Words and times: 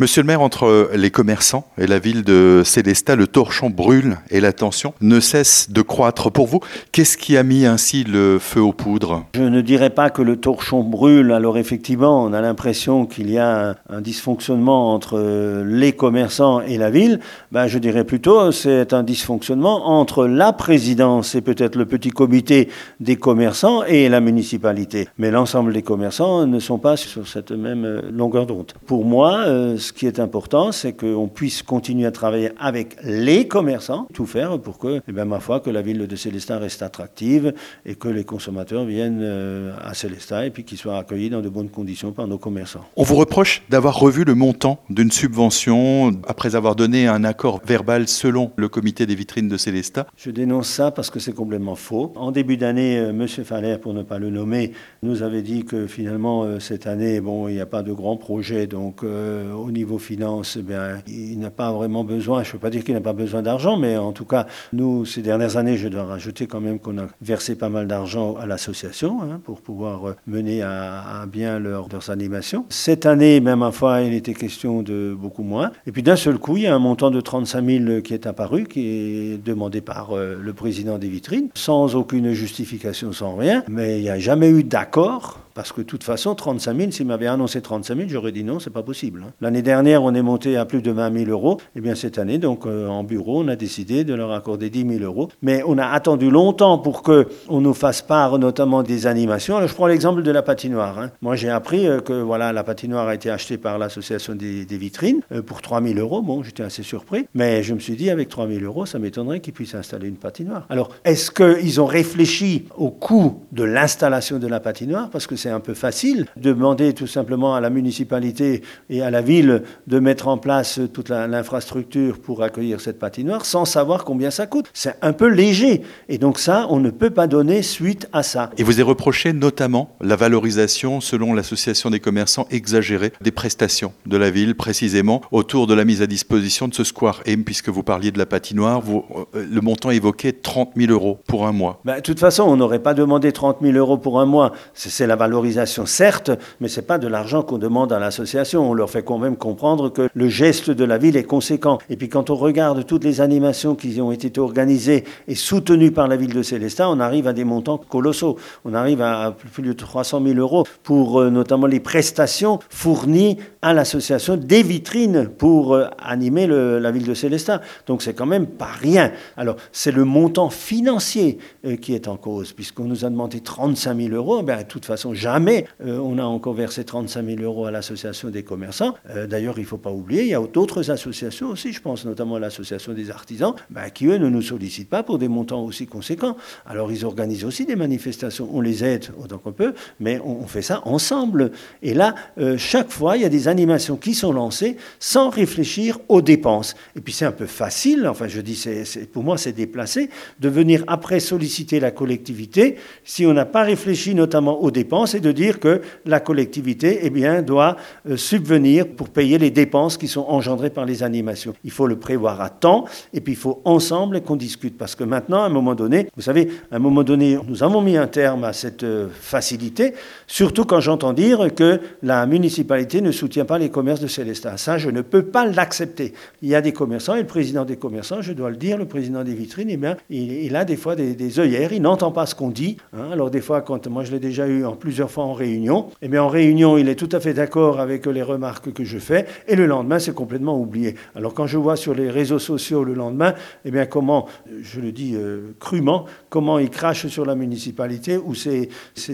Monsieur 0.00 0.22
le 0.22 0.28
maire, 0.28 0.40
entre 0.40 0.88
les 0.94 1.10
commerçants 1.10 1.66
et 1.76 1.86
la 1.86 1.98
ville 1.98 2.24
de 2.24 2.62
Célestat, 2.64 3.16
le 3.16 3.26
torchon 3.26 3.68
brûle 3.68 4.16
et 4.30 4.40
la 4.40 4.54
tension 4.54 4.94
ne 5.02 5.20
cesse 5.20 5.70
de 5.70 5.82
croître. 5.82 6.32
Pour 6.32 6.46
vous, 6.46 6.60
qu'est-ce 6.90 7.18
qui 7.18 7.36
a 7.36 7.42
mis 7.42 7.66
ainsi 7.66 8.04
le 8.04 8.38
feu 8.38 8.62
aux 8.62 8.72
poudres? 8.72 9.26
Je 9.34 9.42
ne 9.42 9.60
dirais 9.60 9.90
pas 9.90 10.08
que 10.08 10.22
le 10.22 10.36
torchon 10.38 10.82
brûle. 10.82 11.32
Alors 11.32 11.58
effectivement, 11.58 12.24
on 12.24 12.32
a 12.32 12.40
l'impression 12.40 13.04
qu'il 13.04 13.30
y 13.30 13.36
a 13.36 13.76
un, 13.90 14.00
dysfonctionnement 14.00 14.94
entre 14.94 15.62
les 15.66 15.92
commerçants 15.92 16.62
et 16.62 16.78
la 16.78 16.88
ville. 16.88 17.20
Ben, 17.52 17.66
je 17.66 17.76
dirais 17.76 18.04
plutôt 18.04 18.52
c'est 18.52 18.94
un 18.94 19.02
dysfonctionnement 19.02 19.86
entre 19.86 20.26
la 20.26 20.54
présidence 20.54 21.34
et 21.34 21.42
peut-être 21.42 21.76
le 21.76 21.84
petit 21.84 22.08
comité 22.08 22.70
des 23.00 23.16
commerçants 23.16 23.84
et 23.84 24.08
la 24.08 24.20
municipalité. 24.20 25.08
Mais 25.18 25.30
l'ensemble 25.30 25.74
des 25.74 25.82
commerçants 25.82 26.46
ne 26.46 26.58
sont 26.58 26.78
pas 26.78 26.96
sur 26.96 27.28
cette 27.28 27.52
même 27.52 28.00
longueur 28.10 28.46
d'onde. 28.46 28.72
Pour 28.86 29.04
moi, 29.04 29.40
euh, 29.40 29.76
ce 29.90 29.92
qui 29.92 30.06
est 30.06 30.20
important, 30.20 30.70
c'est 30.70 30.92
qu'on 30.92 31.26
puisse 31.26 31.64
continuer 31.64 32.06
à 32.06 32.12
travailler 32.12 32.52
avec 32.60 32.94
les 33.02 33.48
commerçants, 33.48 34.06
tout 34.14 34.24
faire 34.24 34.56
pour 34.60 34.78
que, 34.78 35.00
eh 35.08 35.12
bien, 35.12 35.24
ma 35.24 35.40
foi, 35.40 35.58
que 35.58 35.68
la 35.68 35.82
ville 35.82 36.06
de 36.06 36.14
Célestin 36.14 36.58
reste 36.58 36.82
attractive 36.82 37.52
et 37.84 37.96
que 37.96 38.06
les 38.06 38.22
consommateurs 38.22 38.84
viennent 38.84 39.18
euh, 39.20 39.74
à 39.82 39.94
Célestin 39.94 40.42
et 40.44 40.50
puis 40.50 40.62
qu'ils 40.62 40.78
soient 40.78 40.96
accueillis 40.96 41.28
dans 41.28 41.40
de 41.40 41.48
bonnes 41.48 41.70
conditions 41.70 42.12
par 42.12 42.28
nos 42.28 42.38
commerçants. 42.38 42.84
On 42.94 43.02
vous 43.02 43.16
reproche 43.16 43.64
d'avoir 43.68 43.98
revu 43.98 44.22
le 44.22 44.36
montant 44.36 44.78
d'une 44.90 45.10
subvention 45.10 46.12
après 46.28 46.54
avoir 46.54 46.76
donné 46.76 47.08
un 47.08 47.24
accord 47.24 47.60
verbal 47.66 48.06
selon 48.06 48.52
le 48.54 48.68
comité 48.68 49.06
des 49.06 49.16
vitrines 49.16 49.48
de 49.48 49.56
Célestat. 49.56 50.06
Je 50.16 50.30
dénonce 50.30 50.68
ça 50.68 50.92
parce 50.92 51.10
que 51.10 51.18
c'est 51.18 51.34
complètement 51.34 51.74
faux. 51.74 52.12
En 52.14 52.30
début 52.30 52.56
d'année, 52.56 52.96
euh, 52.96 53.10
M. 53.10 53.26
Faller, 53.26 53.76
pour 53.78 53.92
ne 53.92 54.04
pas 54.04 54.20
le 54.20 54.30
nommer, 54.30 54.70
nous 55.02 55.24
avait 55.24 55.42
dit 55.42 55.64
que 55.64 55.88
finalement, 55.88 56.44
euh, 56.44 56.60
cette 56.60 56.86
année, 56.86 57.20
bon, 57.20 57.48
il 57.48 57.54
n'y 57.54 57.60
a 57.60 57.66
pas 57.66 57.82
de 57.82 57.92
grand 57.92 58.16
projet, 58.16 58.68
donc 58.68 59.02
au 59.02 59.70
niveau 59.72 59.79
finance, 59.98 60.56
eh 60.58 60.62
bien, 60.62 60.98
il 61.06 61.38
n'a 61.38 61.50
pas 61.50 61.72
vraiment 61.72 62.04
besoin, 62.04 62.42
je 62.42 62.48
ne 62.48 62.52
veux 62.54 62.58
pas 62.58 62.70
dire 62.70 62.84
qu'il 62.84 62.94
n'a 62.94 63.00
pas 63.00 63.12
besoin 63.12 63.42
d'argent, 63.42 63.76
mais 63.76 63.96
en 63.96 64.12
tout 64.12 64.24
cas, 64.24 64.46
nous, 64.72 65.04
ces 65.04 65.22
dernières 65.22 65.56
années, 65.56 65.76
je 65.76 65.88
dois 65.88 66.04
rajouter 66.04 66.46
quand 66.46 66.60
même 66.60 66.78
qu'on 66.78 66.98
a 66.98 67.06
versé 67.20 67.54
pas 67.54 67.68
mal 67.68 67.86
d'argent 67.86 68.36
à 68.36 68.46
l'association 68.46 69.22
hein, 69.22 69.40
pour 69.44 69.60
pouvoir 69.60 70.14
mener 70.26 70.62
à, 70.62 71.24
bien 71.30 71.58
leurs, 71.58 71.88
animations. 72.08 72.64
Cette 72.70 73.04
année, 73.04 73.40
même 73.40 73.62
à 73.62 73.72
fois, 73.72 74.00
il 74.00 74.14
était 74.14 74.34
question 74.34 74.82
de 74.82 75.14
beaucoup 75.18 75.42
moins. 75.42 75.70
Et 75.86 75.92
puis 75.92 76.02
d'un 76.02 76.16
seul 76.16 76.38
coup, 76.38 76.56
il 76.56 76.62
y 76.62 76.66
a 76.66 76.74
un 76.74 76.78
montant 76.78 77.10
de 77.10 77.20
35 77.20 77.64
000 77.64 78.00
qui 78.00 78.14
est 78.14 78.26
apparu, 78.26 78.64
qui 78.64 78.86
est 78.86 79.44
demandé 79.44 79.80
par 79.80 80.16
euh, 80.16 80.36
le 80.40 80.52
président 80.52 80.98
des 80.98 81.08
vitrines, 81.08 81.48
sans 81.54 81.94
aucune 81.94 82.32
justification, 82.32 83.12
sans 83.12 83.36
rien. 83.36 83.62
Mais 83.68 83.98
il 83.98 84.02
n'y 84.02 84.10
a 84.10 84.18
jamais 84.18 84.48
eu 84.48 84.64
d'accord 84.64 85.40
parce 85.54 85.72
que 85.72 85.80
de 85.80 85.86
toute 85.86 86.04
façon, 86.04 86.34
35 86.34 86.76
000, 86.76 86.90
s'il 86.90 87.06
m'avait 87.06 87.26
annoncé 87.26 87.60
35 87.60 87.96
000, 87.96 88.08
j'aurais 88.08 88.32
dit 88.32 88.44
non, 88.44 88.60
c'est 88.60 88.70
pas 88.70 88.82
possible. 88.82 89.24
Hein. 89.26 89.32
L'année 89.40 89.62
dernière, 89.62 90.02
on 90.02 90.14
est 90.14 90.22
monté 90.22 90.56
à 90.56 90.64
plus 90.64 90.82
de 90.82 90.90
20 90.90 91.24
000 91.24 91.30
euros. 91.30 91.58
Et 91.60 91.78
eh 91.78 91.80
bien 91.80 91.94
cette 91.94 92.18
année, 92.18 92.38
donc 92.38 92.66
euh, 92.66 92.88
en 92.88 93.04
bureau, 93.04 93.42
on 93.42 93.48
a 93.48 93.56
décidé 93.56 94.04
de 94.04 94.14
leur 94.14 94.32
accorder 94.32 94.70
10 94.70 94.98
000 94.98 95.04
euros. 95.04 95.28
Mais 95.42 95.62
on 95.66 95.78
a 95.78 95.86
attendu 95.86 96.30
longtemps 96.30 96.78
pour 96.78 97.02
que 97.02 97.28
on 97.48 97.60
nous 97.60 97.74
fasse 97.74 98.02
part, 98.02 98.38
notamment 98.38 98.82
des 98.82 99.06
animations. 99.06 99.56
Alors, 99.56 99.68
je 99.68 99.74
prends 99.74 99.86
l'exemple 99.86 100.22
de 100.22 100.30
la 100.30 100.42
patinoire. 100.42 100.98
Hein. 100.98 101.10
Moi, 101.22 101.36
j'ai 101.36 101.50
appris 101.50 101.86
euh, 101.86 102.00
que 102.00 102.12
voilà, 102.12 102.52
la 102.52 102.64
patinoire 102.64 103.08
a 103.08 103.14
été 103.14 103.30
achetée 103.30 103.58
par 103.58 103.78
l'association 103.78 104.34
des, 104.34 104.64
vitrines 104.64 105.20
euh, 105.32 105.42
pour 105.42 105.62
3 105.62 105.82
000 105.82 105.98
euros. 105.98 106.22
Bon, 106.22 106.42
j'étais 106.42 106.62
assez 106.62 106.82
surpris, 106.82 107.26
mais 107.34 107.62
je 107.62 107.74
me 107.74 107.80
suis 107.80 107.96
dit 107.96 108.10
avec 108.10 108.28
3 108.28 108.48
000 108.48 108.64
euros, 108.64 108.86
ça 108.86 108.98
m'étonnerait 108.98 109.40
qu'ils 109.40 109.52
puissent 109.52 109.74
installer 109.74 110.08
une 110.08 110.16
patinoire. 110.16 110.66
Alors, 110.70 110.90
est-ce 111.04 111.30
qu'ils 111.30 111.80
ont 111.80 111.86
réfléchi 111.86 112.66
au 112.76 112.90
coût 112.90 113.42
de 113.52 113.64
l'installation 113.64 114.38
de 114.38 114.46
la 114.46 114.60
patinoire? 114.60 115.10
Parce 115.10 115.26
que 115.26 115.36
c'est 115.40 115.50
un 115.50 115.60
peu 115.60 115.74
facile 115.74 116.26
demander 116.36 116.92
tout 116.92 117.06
simplement 117.06 117.54
à 117.54 117.60
la 117.60 117.70
municipalité 117.70 118.62
et 118.90 119.02
à 119.02 119.10
la 119.10 119.22
ville 119.22 119.62
de 119.86 119.98
mettre 119.98 120.28
en 120.28 120.36
place 120.36 120.80
toute 120.92 121.08
l'infrastructure 121.08 122.18
pour 122.18 122.42
accueillir 122.42 122.80
cette 122.80 122.98
patinoire 122.98 123.46
sans 123.46 123.64
savoir 123.64 124.04
combien 124.04 124.30
ça 124.30 124.46
coûte. 124.46 124.66
C'est 124.74 124.96
un 125.02 125.12
peu 125.12 125.28
léger. 125.28 125.82
Et 126.08 126.18
donc 126.18 126.38
ça, 126.38 126.66
on 126.68 126.78
ne 126.78 126.90
peut 126.90 127.10
pas 127.10 127.26
donner 127.26 127.62
suite 127.62 128.08
à 128.12 128.22
ça. 128.22 128.50
Et 128.58 128.62
vous 128.62 128.72
avez 128.72 128.82
reproché 128.82 129.32
notamment 129.32 129.96
la 130.00 130.16
valorisation, 130.16 131.00
selon 131.00 131.32
l'association 131.32 131.90
des 131.90 132.00
commerçants, 132.00 132.46
exagérée 132.50 133.12
des 133.20 133.30
prestations 133.30 133.92
de 134.06 134.16
la 134.16 134.30
ville, 134.30 134.54
précisément 134.54 135.22
autour 135.32 135.66
de 135.66 135.74
la 135.74 135.84
mise 135.84 136.02
à 136.02 136.06
disposition 136.06 136.68
de 136.68 136.74
ce 136.74 136.84
square 136.84 137.22
M, 137.24 137.44
puisque 137.44 137.68
vous 137.68 137.82
parliez 137.82 138.10
de 138.10 138.18
la 138.18 138.26
patinoire, 138.26 138.80
vous, 138.80 139.04
euh, 139.34 139.46
le 139.50 139.60
montant 139.60 139.90
évoqué 139.90 140.32
30 140.32 140.72
000 140.76 140.92
euros 140.92 141.18
pour 141.26 141.46
un 141.46 141.52
mois. 141.52 141.80
Ben, 141.84 141.96
de 141.96 142.00
toute 142.02 142.20
façon, 142.20 142.44
on 142.44 142.56
n'aurait 142.56 142.82
pas 142.82 142.94
demandé 142.94 143.32
30 143.32 143.58
000 143.62 143.76
euros 143.76 143.96
pour 143.96 144.20
un 144.20 144.26
mois. 144.26 144.52
C'est 144.74 145.06
la 145.06 145.16
valorisation, 145.30 145.86
certes, 145.86 146.32
mais 146.60 146.66
ce 146.66 146.80
n'est 146.80 146.86
pas 146.86 146.98
de 146.98 147.06
l'argent 147.06 147.42
qu'on 147.42 147.58
demande 147.58 147.92
à 147.92 148.00
l'association. 148.00 148.68
On 148.68 148.74
leur 148.74 148.90
fait 148.90 149.04
quand 149.04 149.18
même 149.18 149.36
comprendre 149.36 149.88
que 149.88 150.08
le 150.12 150.28
geste 150.28 150.72
de 150.72 150.84
la 150.84 150.98
ville 150.98 151.16
est 151.16 151.22
conséquent. 151.22 151.78
Et 151.88 151.96
puis 151.96 152.08
quand 152.08 152.30
on 152.30 152.34
regarde 152.34 152.84
toutes 152.84 153.04
les 153.04 153.20
animations 153.20 153.76
qui 153.76 154.00
ont 154.00 154.10
été 154.10 154.40
organisées 154.40 155.04
et 155.28 155.36
soutenues 155.36 155.92
par 155.92 156.08
la 156.08 156.16
ville 156.16 156.34
de 156.34 156.42
Célestat, 156.42 156.90
on 156.90 156.98
arrive 156.98 157.28
à 157.28 157.32
des 157.32 157.44
montants 157.44 157.78
colossaux. 157.78 158.38
On 158.64 158.74
arrive 158.74 159.02
à 159.02 159.36
plus 159.52 159.62
de 159.62 159.72
300 159.72 160.20
000 160.24 160.36
euros 160.38 160.64
pour 160.82 161.20
euh, 161.20 161.30
notamment 161.30 161.68
les 161.68 161.80
prestations 161.80 162.58
fournies 162.68 163.38
à 163.62 163.72
l'association 163.72 164.36
des 164.36 164.64
vitrines 164.64 165.28
pour 165.28 165.74
euh, 165.74 165.86
animer 166.02 166.48
la 166.48 166.90
ville 166.90 167.06
de 167.06 167.14
Célestat. 167.14 167.60
Donc 167.86 168.02
c'est 168.02 168.14
quand 168.14 168.26
même 168.26 168.48
pas 168.48 168.72
rien. 168.80 169.12
Alors 169.36 169.54
c'est 169.70 169.92
le 169.92 170.04
montant 170.04 170.50
financier 170.50 171.38
euh, 171.64 171.76
qui 171.76 171.94
est 171.94 172.08
en 172.08 172.16
cause, 172.16 172.52
puisqu'on 172.52 172.84
nous 172.84 173.04
a 173.04 173.10
demandé 173.10 173.38
35 173.38 173.96
000 173.96 174.14
euros. 174.14 174.42
Ben, 174.42 174.58
de 174.58 174.64
toute 174.64 174.84
façon, 174.84 175.14
jamais 175.20 175.66
on 175.80 176.18
a 176.18 176.24
encore 176.24 176.54
versé 176.54 176.84
35 176.84 177.24
000 177.24 177.42
euros 177.42 177.66
à 177.66 177.70
l'association 177.70 178.30
des 178.30 178.42
commerçants. 178.42 178.94
D'ailleurs, 179.28 179.58
il 179.58 179.62
ne 179.62 179.66
faut 179.66 179.76
pas 179.76 179.90
oublier, 179.90 180.22
il 180.22 180.28
y 180.28 180.34
a 180.34 180.40
d'autres 180.40 180.90
associations 180.90 181.48
aussi, 181.48 181.72
je 181.72 181.80
pense 181.80 182.04
notamment 182.04 182.36
à 182.36 182.40
l'association 182.40 182.92
des 182.92 183.10
artisans, 183.10 183.54
ben, 183.70 183.90
qui 183.90 184.06
eux 184.06 184.16
ne 184.16 184.28
nous 184.28 184.42
sollicitent 184.42 184.88
pas 184.88 185.02
pour 185.02 185.18
des 185.18 185.28
montants 185.28 185.62
aussi 185.64 185.86
conséquents. 185.86 186.36
Alors 186.66 186.92
ils 186.92 187.04
organisent 187.04 187.44
aussi 187.44 187.66
des 187.66 187.76
manifestations, 187.76 188.48
on 188.52 188.60
les 188.60 188.84
aide 188.84 189.06
autant 189.22 189.38
qu'on 189.38 189.52
peut, 189.52 189.74
mais 189.98 190.20
on, 190.24 190.46
fait 190.46 190.62
ça 190.62 190.82
ensemble. 190.84 191.52
Et 191.82 191.94
là, 191.94 192.14
euh, 192.38 192.56
chaque 192.58 192.90
fois, 192.90 193.16
il 193.16 193.22
y 193.22 193.26
a 193.26 193.28
des 193.28 193.46
animations 193.46 193.96
qui 193.96 194.14
sont 194.14 194.32
lancées 194.32 194.76
sans 194.98 195.30
réfléchir 195.30 195.98
aux 196.08 196.22
dépenses. 196.22 196.74
Et 196.96 197.00
puis 197.00 197.12
c'est 197.12 197.24
un 197.24 197.32
peu 197.32 197.46
facile, 197.46 198.06
enfin 198.08 198.26
je 198.26 198.40
dis, 198.40 198.64
pour 199.12 199.22
moi 199.22 199.38
c'est 199.38 199.52
déplacé, 199.52 200.10
de 200.40 200.48
venir 200.48 200.82
après 200.86 201.20
solliciter 201.20 201.78
la 201.78 201.90
collectivité 201.90 202.76
si 203.04 203.26
on 203.26 203.32
n'a 203.32 203.46
pas 203.46 203.62
réfléchi 203.62 204.14
notamment 204.14 204.60
aux 204.60 204.70
dépenses 204.70 205.09
et 205.14 205.20
de 205.20 205.32
dire 205.32 205.60
que 205.60 205.80
la 206.06 206.20
collectivité 206.20 207.00
eh 207.02 207.10
bien, 207.10 207.42
doit 207.42 207.76
euh, 208.08 208.16
subvenir 208.16 208.86
pour 208.88 209.08
payer 209.08 209.38
les 209.38 209.50
dépenses 209.50 209.96
qui 209.96 210.08
sont 210.08 210.24
engendrées 210.28 210.70
par 210.70 210.84
les 210.84 211.02
animations. 211.02 211.54
Il 211.64 211.70
faut 211.70 211.86
le 211.86 211.96
prévoir 211.96 212.40
à 212.40 212.50
temps 212.50 212.84
et 213.12 213.20
puis 213.20 213.34
il 213.34 213.38
faut 213.38 213.60
ensemble 213.64 214.20
qu'on 214.22 214.36
discute 214.36 214.76
parce 214.76 214.94
que 214.94 215.04
maintenant, 215.04 215.42
à 215.42 215.46
un 215.46 215.50
moment 215.50 215.74
donné, 215.74 216.08
vous 216.16 216.22
savez, 216.22 216.48
à 216.70 216.76
un 216.76 216.78
moment 216.78 217.02
donné, 217.02 217.38
nous 217.46 217.62
avons 217.62 217.80
mis 217.80 217.96
un 217.96 218.06
terme 218.06 218.44
à 218.44 218.52
cette 218.52 218.82
euh, 218.82 219.08
facilité, 219.12 219.94
surtout 220.26 220.64
quand 220.64 220.80
j'entends 220.80 221.12
dire 221.12 221.54
que 221.54 221.80
la 222.02 222.26
municipalité 222.26 223.00
ne 223.00 223.12
soutient 223.12 223.44
pas 223.44 223.58
les 223.58 223.70
commerces 223.70 224.00
de 224.00 224.06
Célestin. 224.06 224.56
Ça, 224.56 224.78
je 224.78 224.90
ne 224.90 225.00
peux 225.00 225.22
pas 225.22 225.46
l'accepter. 225.46 226.12
Il 226.42 226.48
y 226.48 226.54
a 226.54 226.60
des 226.60 226.72
commerçants 226.72 227.14
et 227.14 227.20
le 227.20 227.26
président 227.26 227.64
des 227.64 227.76
commerçants, 227.76 228.22
je 228.22 228.32
dois 228.32 228.50
le 228.50 228.56
dire, 228.56 228.76
le 228.76 228.86
président 228.86 229.24
des 229.24 229.34
vitrines, 229.34 229.70
eh 229.70 229.76
bien, 229.76 229.96
il, 230.10 230.54
a 230.56 230.64
des 230.64 230.76
fois 230.76 230.96
des, 230.96 231.40
œillères, 231.40 231.72
il 231.72 231.82
n'entend 231.82 232.10
pas 232.10 232.26
ce 232.26 232.34
qu'on 232.34 232.50
dit. 232.50 232.76
Hein. 232.92 233.10
Alors 233.12 233.30
des 233.30 233.40
fois, 233.40 233.62
quand 233.62 233.86
moi 233.86 234.04
je 234.04 234.12
l'ai 234.12 234.18
déjà 234.18 234.46
eu 234.46 234.64
en 234.64 234.76
plusieurs 234.76 234.99
fois 235.08 235.24
en 235.24 235.34
réunion, 235.34 235.90
eh 236.02 236.08
bien 236.08 236.22
en 236.22 236.28
réunion, 236.28 236.76
il 236.76 236.88
est 236.88 236.96
tout 236.96 237.08
à 237.12 237.20
fait 237.20 237.32
d'accord 237.32 237.78
avec 237.78 238.06
les 238.06 238.22
remarques 238.22 238.72
que 238.72 238.84
je 238.84 238.98
fais 238.98 239.26
et 239.46 239.56
le 239.56 239.66
lendemain, 239.66 239.98
c'est 239.98 240.14
complètement 240.14 240.58
oublié. 240.58 240.96
Alors 241.14 241.32
quand 241.32 241.46
je 241.46 241.56
vois 241.56 241.76
sur 241.76 241.94
les 241.94 242.10
réseaux 242.10 242.40
sociaux 242.40 242.82
le 242.84 242.94
lendemain, 242.94 243.34
eh 243.64 243.70
bien 243.70 243.86
comment, 243.86 244.26
je 244.60 244.80
le 244.80 244.92
dis 244.92 245.14
euh, 245.14 245.54
crûment, 245.60 246.06
comment 246.28 246.58
il 246.58 246.70
crache 246.70 247.06
sur 247.06 247.24
la 247.24 247.34
municipalité 247.34 248.16
ou 248.16 248.34
ses, 248.34 248.68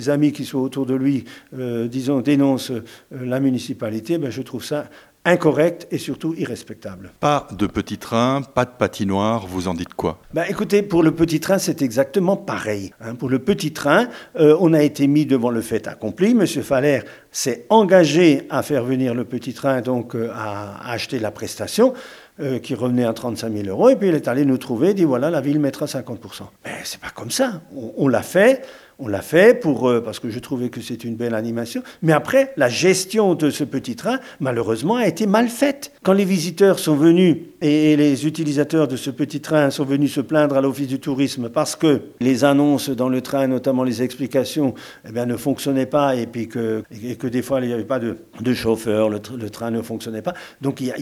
amis 0.09 0.33
qui 0.33 0.45
sont 0.45 0.59
autour 0.59 0.87
de 0.87 0.95
lui, 0.95 1.25
euh, 1.59 1.89
disons, 1.89 2.21
dénoncent 2.21 2.71
euh, 2.71 2.83
la 3.11 3.41
municipalité, 3.41 4.19
ben 4.19 4.31
je 4.31 4.43
trouve 4.43 4.65
ça 4.65 4.87
incorrect 5.27 5.87
et 5.91 5.99
surtout 5.99 6.35
irrespectable. 6.39 7.11
Pas 7.21 7.49
de 7.51 7.67
petit 7.67 7.99
train, 7.99 8.43
pas 8.43 8.65
de 8.65 8.71
patinoire, 8.71 9.47
vous 9.47 9.69
en 9.69 9.75
dites 9.75 9.93
quoi? 9.93 10.21
Ben 10.33 10.45
Écoutez, 10.49 10.83
pour 10.83 11.03
le 11.03 11.11
petit 11.11 11.41
train, 11.41 11.59
c'est 11.59 11.83
exactement 11.83 12.37
pareil. 12.37 12.93
Hein. 13.01 13.17
Pour 13.17 13.29
le 13.29 13.41
petit 13.41 13.73
train, 13.73 14.09
euh, 14.39 14.57
on 14.61 14.73
a 14.73 14.83
été 14.83 15.07
mis 15.09 15.27
devant 15.27 15.51
le 15.51 15.61
fait 15.61 15.89
accompli. 15.89 16.33
Monsieur 16.33 16.63
Faller 16.63 17.01
s'est 17.33 17.67
engagé 17.69 18.47
à 18.49 18.63
faire 18.63 18.85
venir 18.85 19.15
le 19.15 19.25
petit 19.25 19.53
train, 19.53 19.81
donc 19.81 20.15
euh, 20.15 20.31
à, 20.33 20.91
acheter 20.91 21.19
la 21.19 21.31
prestation. 21.31 21.93
Euh, 22.39 22.59
qui 22.59 22.75
revenait 22.75 23.07
à 23.07 23.15
35 23.15 23.51
000 23.51 23.67
euros, 23.69 23.89
et 23.89 23.97
puis 23.97 24.09
il 24.09 24.15
est 24.15 24.29
allé 24.29 24.45
nous 24.45 24.59
trouver, 24.59 24.93
dit 24.93 25.05
voilà, 25.05 25.31
la 25.31 25.41
ville 25.41 25.59
mettra 25.59 25.87
50%. 25.87 26.43
Mais 26.67 26.73
c'est 26.85 27.01
pas 27.01 27.09
comme 27.09 27.31
ça. 27.31 27.63
on 27.97 28.09
l'a 28.09 28.21
fait, 28.21 28.61
on 28.99 29.09
l'a 29.09 29.23
fait 29.23 29.59
pour, 29.61 29.89
euh, 29.89 30.01
parce 30.01 30.21
que 30.21 30.31
je 30.31 30.39
trouvais 30.39 30.71
que 30.71 30.81
c'est 30.81 31.05
une 31.05 31.17
belle 31.17 31.35
animation. 31.35 31.83
Mais 32.03 32.13
après, 32.13 32.53
la 32.57 32.69
gestion 32.69 33.35
de 33.35 33.51
ce 33.51 33.65
petit 33.65 33.95
train, 33.95 34.19
malheureusement, 34.41 34.97
a 34.97 35.07
été 35.07 35.27
mal 35.27 35.49
faite. 35.49 35.93
Quand 36.03 36.15
les 36.15 36.25
visiteurs 36.25 36.79
sont 36.79 36.97
venus 36.97 37.37
et 37.67 37.97
les 37.97 38.27
utilisateurs 38.27 38.87
de 38.87 38.97
ce 38.97 39.11
petit 39.11 39.41
train 39.41 39.71
sont 39.71 39.85
venus 39.85 40.13
se 40.13 40.21
plaindre 40.21 40.57
à 40.57 40.61
l'Office 40.61 40.87
du 40.87 41.01
tourisme 41.01 41.49
parce 41.49 41.75
que 41.75 42.03
les 42.21 42.45
annonces 42.45 42.91
dans 42.91 43.09
le 43.09 43.21
train, 43.21 43.49
notamment 43.49 43.83
les 43.83 44.03
explications, 44.03 44.75
eh 45.09 45.11
bien, 45.11 45.27
ne 45.27 45.37
fonctionnaient 45.37 45.87
pas 45.87 46.15
et 46.15 46.27
puis 46.27 46.47
que, 46.47 46.85
et 47.03 47.17
que 47.17 47.27
des 47.27 47.43
fois 47.43 47.61
il 47.61 47.67
n'y 47.67 47.73
avait 47.73 47.85
pas 47.85 47.99
de, 47.99 48.55
chauffeur, 48.55 49.09
le, 49.09 49.51
train 49.51 49.73
ne 49.73 49.83
fonctionnait 49.83 50.23
pas. 50.23 50.35
Donc 50.61 50.81
il 50.81 50.95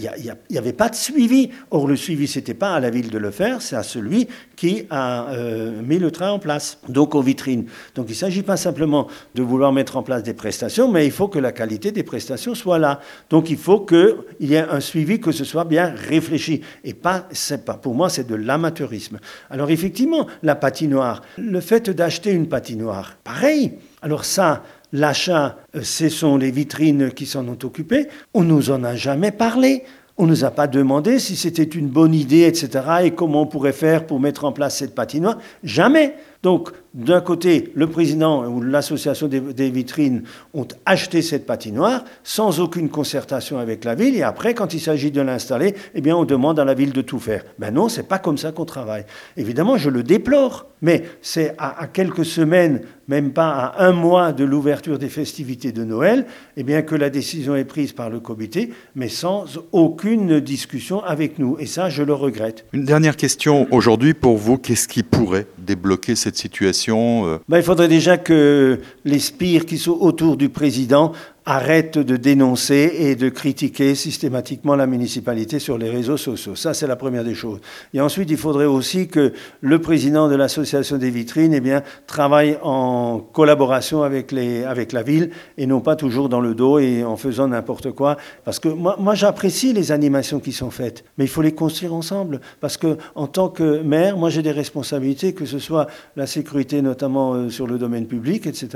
n'y 0.51 0.59
avait 0.59 0.73
pas 0.73 0.89
de 0.89 0.95
suivi. 0.95 1.51
Or 1.71 1.87
le 1.87 1.97
suivi, 1.97 2.27
c'était 2.27 2.55
pas 2.55 2.75
à 2.75 2.81
la 2.81 2.89
ville 2.89 3.11
de 3.11 3.19
le 3.19 3.31
faire, 3.31 3.61
c'est 3.61 3.77
à 3.77 3.83
celui 3.83 4.29
qui 4.57 4.85
a 4.89 5.31
euh, 5.33 5.83
mis 5.83 5.99
le 5.99 6.11
train 6.11 6.31
en 6.31 6.39
place, 6.39 6.79
donc 6.89 7.15
aux 7.15 7.23
vitrines. 7.23 7.67
Donc 7.95 8.07
il 8.09 8.13
ne 8.13 8.17
s'agit 8.17 8.43
pas 8.43 8.57
simplement 8.57 9.09
de 9.35 9.43
vouloir 9.43 9.73
mettre 9.73 9.99
en 9.99 10.03
place 10.03 10.23
des 10.23 10.35
prestations, 10.35 10.91
mais 10.91 11.05
il 11.05 11.13
faut 11.13 11.29
que 11.29 11.39
la 11.39 11.53
qualité 11.53 11.93
des 11.93 12.05
prestations 12.05 12.55
soit 12.55 12.79
là. 12.79 13.01
Donc 13.29 13.51
il 13.51 13.59
faut 13.59 13.81
qu'il 13.81 14.15
y 14.41 14.55
ait 14.55 14.67
un 14.67 14.81
suivi, 14.81 15.21
que 15.21 15.33
ce 15.33 15.45
soit 15.45 15.65
bien 15.65 15.95
réfléchi. 15.95 16.54
Et 16.85 16.95
pas, 16.95 17.29
pas 17.65 17.75
pour 17.75 17.95
moi, 17.95 18.09
c'est 18.09 18.27
de 18.27 18.35
l'amateurisme. 18.35 19.19
Alors 19.51 19.71
effectivement, 19.71 20.27
la 20.43 20.55
patinoire, 20.55 21.23
le 21.39 21.61
fait 21.61 21.91
d'acheter 21.91 22.33
une 22.33 22.49
patinoire, 22.49 23.17
pareil. 23.25 23.75
Alors 24.03 24.25
ça, 24.25 24.63
l'achat, 24.93 25.59
euh, 25.75 25.83
ce 25.83 26.09
sont 26.09 26.37
les 26.37 26.51
vitrines 26.51 27.11
qui 27.11 27.27
s'en 27.27 27.47
ont 27.49 27.59
occupées. 27.63 28.09
On 28.33 28.43
nous 28.43 28.71
en 28.71 28.85
a 28.85 28.95
jamais 28.95 29.33
parlé. 29.33 29.85
On 30.17 30.27
ne 30.27 30.31
nous 30.31 30.45
a 30.45 30.53
pas 30.53 30.69
demandé 30.69 31.19
si 31.19 31.35
c'était 31.35 31.65
une 31.65 31.89
bonne 31.89 32.15
idée, 32.15 32.43
etc., 32.43 32.69
et 33.03 33.11
comment 33.11 33.43
on 33.43 33.47
pourrait 33.47 33.73
faire 33.73 34.07
pour 34.07 34.21
mettre 34.21 34.45
en 34.45 34.53
place 34.53 34.77
cette 34.79 34.95
patinoire. 34.95 35.39
Jamais. 35.65 36.15
Donc, 36.45 36.73
d'un 36.93 37.23
côté, 37.23 37.73
le 37.75 37.87
président 37.89 38.47
ou 38.47 38.61
l'association 38.61 39.29
des, 39.29 39.71
vitrines 39.71 40.25
ont 40.53 40.69
acheté 40.85 41.23
cette 41.23 41.47
patinoire 41.47 42.05
sans 42.23 42.61
aucune 42.61 42.91
concertation 42.91 43.59
avec 43.59 43.83
la 43.85 43.95
ville, 43.95 44.15
et 44.15 44.23
après, 44.23 44.53
quand 44.53 44.75
il 44.75 44.81
s'agit 44.81 45.11
de 45.11 45.23
l'installer, 45.23 45.75
eh 45.95 46.03
bien, 46.03 46.15
on 46.15 46.27
demande 46.27 46.61
à 46.61 46.65
la 46.67 46.75
ville 46.75 46.93
de 46.93 47.01
tout 47.01 47.19
faire. 47.19 47.45
Ben 47.59 47.73
non, 47.73 47.89
c'est 47.89 48.07
pas 48.07 48.19
comme 48.19 48.37
ça 48.37 48.53
qu'on 48.53 48.67
travaille. 48.67 49.07
Évidemment, 49.39 49.79
je 49.79 49.89
le 49.89 50.03
déplore, 50.03 50.67
mais 50.83 51.05
c'est 51.23 51.55
à, 51.57 51.87
quelques 51.91 52.27
semaines, 52.27 52.83
même 53.09 53.33
pas 53.33 53.49
à 53.49 53.87
un 53.87 53.93
mois 53.93 54.33
de 54.33 54.45
l'ouverture 54.45 54.99
des 54.99 55.09
festivités 55.09 55.73
de 55.73 55.83
Noël, 55.83 56.27
eh 56.59 56.63
bien, 56.63 56.83
que 56.83 56.95
la 56.95 57.09
décision 57.09 57.57
est 57.57 57.65
prise 57.65 57.93
par 57.93 58.11
le 58.11 58.21
comité, 58.21 58.71
mais 58.95 59.09
sans 59.09 59.47
aucune 59.73 60.41
discussion 60.41 61.03
avec 61.03 61.39
nous. 61.39 61.57
Et 61.59 61.67
ça, 61.67 61.89
je 61.89 62.03
le 62.03 62.13
regrette. 62.13 62.67
Une 62.75 62.85
dernière 62.85 63.17
question 63.17 63.67
aujourd'hui 63.71 64.13
pour 64.13 64.37
vous. 64.37 64.59
Qu'est-ce 64.59 64.87
qui 64.87 65.03
pourrait 65.03 65.47
débloquer 65.65 66.15
cette 66.15 66.37
situation 66.37 67.27
euh. 67.27 67.39
Ben, 67.49 67.59
Il 67.59 67.65
faudrait 67.65 67.89
déjà 67.89 68.17
que 68.17 68.81
les 69.05 69.19
spires 69.19 69.67
qui 69.67 69.79
sont 69.79 69.99
autour 70.01 70.37
du 70.37 70.49
président 70.49 71.13
arrête 71.47 71.99
de 71.99 72.17
dénoncer 72.17 72.95
et 72.99 73.17
de 73.17 73.29
critiquer 73.29 73.95
systématiquement 73.95 74.77
la 74.77 74.87
municipalité 74.87 75.59
sur 75.59 75.77
les 75.77 75.91
réseaux 75.91 76.17
sociaux. 76.17 76.57
Ça, 76.57 76.73
c'est 76.73 76.87
la 76.87 76.97
première 76.97 77.25
des 77.25 77.35
choses. 77.35 77.61
Et 77.93 78.01
ensuite, 78.01 78.31
il 78.31 78.39
faudrait 78.39 78.65
aussi 78.65 79.09
que 79.09 79.33
le 79.61 79.79
président 79.79 80.29
de 80.29 80.37
l'association 80.37 80.97
des 80.97 81.11
vitrines 81.11 81.53
eh 81.53 81.61
bien, 81.61 81.83
travaille 82.07 82.59
en 82.63 83.19
collaboration 83.19 84.03
avec, 84.03 84.33
les, 84.33 84.65
avec 84.65 84.93
la 84.93 85.03
ville 85.03 85.31
et 85.59 85.67
non 85.67 85.81
pas 85.81 85.97
toujours 85.97 86.31
dans 86.31 86.41
le 86.41 86.55
dos 86.55 86.79
et 86.79 87.05
en 87.05 87.17
faisant 87.17 87.49
n'importe 87.49 87.93
quoi. 87.93 88.17
Parce 88.45 88.59
que 88.59 88.69
moi, 88.69 89.15
j'apprécie 89.15 89.75
les 89.75 89.93
animations 89.93 90.41
qui 90.41 90.53
sont 90.53 90.71
faites, 90.71 91.05
mais 91.19 91.25
il 91.25 91.31
faut 91.31 91.43
les 91.43 91.55
construire 91.55 91.95
ensemble. 91.95 92.41
Parce 92.61 92.79
que 92.79 92.97
en 93.15 93.27
tant 93.27 93.49
que 93.49 93.83
maire, 93.83 94.17
moi 94.17 94.31
j'ai 94.31 94.43
des 94.43 94.53
responsabilités, 94.53 95.35
que 95.35 95.45
ce 95.45 95.59
soit 95.59 95.89
la 96.17 96.27
sécurité 96.27 96.81
notamment 96.81 97.35
euh, 97.35 97.51
sur 97.51 97.67
le 97.67 97.79
domaine 97.79 98.07
public, 98.07 98.47
etc., 98.47 98.69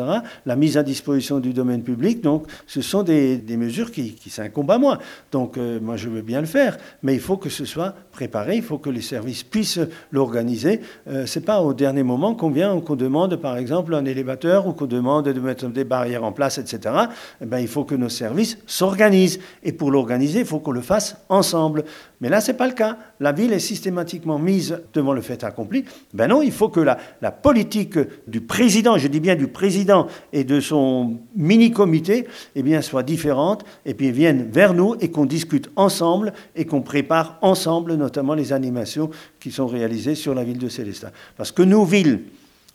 la 0.44 0.56
mise 0.56 0.76
à 0.76 0.82
disposition 0.82 1.40
du 1.40 1.52
domaine 1.52 1.82
public. 1.82 2.20
Donc, 2.20 2.46
ce 2.66 2.80
sont 2.80 3.02
des, 3.02 3.42
mesures 3.56 3.90
qui, 3.90 4.14
qui 4.14 4.30
s'incombent 4.30 4.70
à 4.70 4.78
moi. 4.78 4.98
Donc 5.32 5.56
euh, 5.56 5.78
moi, 5.80 5.96
je 5.96 6.08
veux 6.08 6.22
bien 6.22 6.40
le 6.40 6.46
faire, 6.46 6.76
mais 7.02 7.14
il 7.14 7.20
faut 7.20 7.36
que 7.36 7.48
ce 7.48 7.64
soit 7.64 7.94
préparé, 8.12 8.56
il 8.56 8.62
faut 8.62 8.78
que 8.78 8.90
les 8.90 9.00
services 9.00 9.42
puissent 9.42 9.80
l'organiser. 10.10 10.80
Euh, 11.08 11.26
Ce 11.26 11.38
n'est 11.38 11.44
pas 11.44 11.60
au 11.60 11.74
dernier 11.74 12.02
moment 12.02 12.34
qu'on 12.34 12.50
vient, 12.50 12.80
qu'on 12.80 12.96
demande, 12.96 13.36
par 13.36 13.56
exemple, 13.56 13.94
un 13.94 14.04
élévateur 14.04 14.66
ou 14.66 14.72
qu'on 14.72 14.86
demande 14.86 15.28
de 15.28 15.40
mettre 15.40 15.66
des 15.68 15.84
barrières 15.84 16.24
en 16.24 16.32
place, 16.32 16.58
etc. 16.58 16.94
Eh 17.40 17.46
ben, 17.46 17.58
il 17.58 17.68
faut 17.68 17.84
que 17.84 17.94
nos 17.94 18.08
services 18.08 18.58
s'organisent. 18.66 19.40
Et 19.62 19.72
pour 19.72 19.90
l'organiser, 19.90 20.40
il 20.40 20.46
faut 20.46 20.60
qu'on 20.60 20.72
le 20.72 20.80
fasse 20.80 21.16
ensemble. 21.28 21.84
Mais 22.20 22.28
là, 22.28 22.40
ce 22.40 22.50
n'est 22.50 22.56
pas 22.56 22.66
le 22.66 22.74
cas. 22.74 22.98
La 23.20 23.32
ville 23.32 23.52
est 23.52 23.60
systématiquement 23.60 24.38
mise 24.38 24.80
devant 24.92 25.12
le 25.12 25.20
fait 25.20 25.44
accompli. 25.44 25.84
Ben 26.12 26.26
non, 26.26 26.42
il 26.42 26.50
faut 26.50 26.68
que 26.68 26.80
la, 26.80 26.96
politique 27.30 27.98
du 28.26 28.40
président, 28.40 28.98
je 28.98 29.06
dis 29.06 29.20
bien 29.20 29.36
du 29.36 29.46
président 29.46 30.08
et 30.32 30.42
de 30.42 30.60
son 30.60 31.18
mini-comité, 31.36 32.26
eh 32.56 32.62
bien, 32.62 32.82
soit 32.82 33.04
différente 33.04 33.64
et 33.86 33.94
puis 33.94 34.10
vienne 34.10 34.48
vers 34.50 34.74
nous 34.74 34.96
et 35.00 35.10
qu'on 35.10 35.26
discute 35.26 35.70
ensemble 35.76 36.32
et 36.56 36.64
qu'on 36.64 36.82
prépare 36.82 37.38
ensemble 37.40 37.94
notamment 37.94 38.34
les 38.34 38.52
animations 38.52 39.10
qui 39.38 39.52
sont 39.52 39.66
réalisées 39.66 40.16
sur 40.16 40.34
la 40.34 40.42
ville 40.42 40.58
de 40.58 40.68
Célestin. 40.68 41.10
Parce 41.36 41.52
que 41.52 41.62
nos 41.62 41.84
villes, 41.84 42.22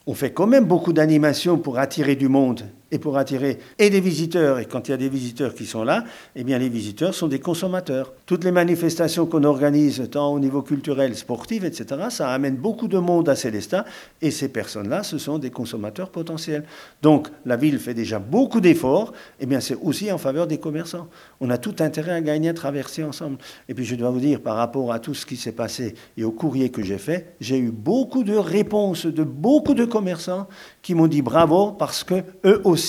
on 0.07 0.13
fait 0.13 0.31
quand 0.31 0.47
même 0.47 0.65
beaucoup 0.65 0.93
d'animations 0.93 1.57
pour 1.57 1.77
attirer 1.77 2.15
du 2.15 2.29
monde 2.29 2.63
et 2.93 2.99
pour 2.99 3.17
attirer 3.17 3.57
et 3.79 3.89
des 3.89 3.99
visiteurs. 3.99 4.59
Et 4.59 4.65
quand 4.65 4.87
il 4.87 4.91
y 4.91 4.93
a 4.93 4.97
des 4.97 5.09
visiteurs 5.09 5.55
qui 5.55 5.65
sont 5.65 5.83
là, 5.83 6.05
eh 6.35 6.43
bien 6.43 6.59
les 6.59 6.69
visiteurs 6.69 7.15
sont 7.15 7.27
des 7.27 7.39
consommateurs. 7.39 8.13
Toutes 8.27 8.43
les 8.43 8.51
manifestations 8.51 9.25
qu'on 9.25 9.43
organise, 9.43 10.07
tant 10.11 10.31
au 10.31 10.39
niveau 10.39 10.61
culturel, 10.61 11.15
sportif, 11.15 11.63
etc., 11.63 11.85
ça 12.09 12.29
amène 12.29 12.55
beaucoup 12.55 12.87
de 12.87 12.99
monde 12.99 13.27
à 13.29 13.35
Célestin. 13.35 13.83
Et 14.21 14.29
ces 14.29 14.47
personnes-là, 14.47 15.01
ce 15.01 15.17
sont 15.17 15.39
des 15.39 15.49
consommateurs 15.49 16.11
potentiels. 16.11 16.65
Donc 17.01 17.29
la 17.47 17.57
ville 17.57 17.79
fait 17.79 17.95
déjà 17.95 18.19
beaucoup 18.19 18.61
d'efforts. 18.61 19.11
Eh 19.39 19.47
bien 19.47 19.59
c'est 19.59 19.77
aussi 19.81 20.11
en 20.11 20.19
faveur 20.19 20.45
des 20.45 20.59
commerçants. 20.59 21.07
On 21.41 21.49
a 21.49 21.57
tout 21.57 21.75
intérêt 21.79 22.11
à 22.11 22.21
gagner, 22.21 22.49
à 22.49 22.53
traverser 22.53 23.03
ensemble. 23.03 23.37
Et 23.67 23.73
puis 23.73 23.85
je 23.85 23.95
dois 23.95 24.11
vous 24.11 24.19
dire, 24.19 24.39
par 24.39 24.55
rapport 24.55 24.93
à 24.93 24.99
tout 24.99 25.15
ce 25.15 25.25
qui 25.25 25.35
s'est 25.35 25.51
passé 25.51 25.95
et 26.15 26.23
au 26.23 26.31
courrier 26.31 26.69
que 26.69 26.83
j'ai 26.83 26.99
fait, 26.99 27.33
j'ai 27.41 27.57
eu 27.57 27.71
beaucoup 27.71 28.23
de 28.23 28.35
réponses 28.35 29.07
de 29.07 29.23
beaucoup 29.23 29.73
de 29.73 29.85
commerçants 29.85 30.47
qui 30.83 30.93
m'ont 30.93 31.07
dit 31.07 31.23
bravo 31.23 31.71
parce 31.71 32.03
que 32.03 32.23
eux 32.45 32.61
aussi 32.65 32.82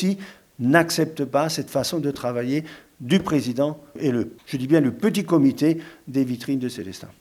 n'accepte 0.59 1.25
pas 1.25 1.49
cette 1.49 1.71
façon 1.71 1.99
de 1.99 2.11
travailler 2.11 2.65
du 3.01 3.19
président 3.19 3.81
et 3.99 4.11
le, 4.11 4.37
je 4.47 4.57
dis 4.57 4.67
bien 4.67 4.81
le 4.81 4.93
petit 4.93 5.25
comité 5.25 5.79
des 6.07 6.25
vitrines 6.25 6.61
de 6.61 6.69
Célestin. 6.69 7.09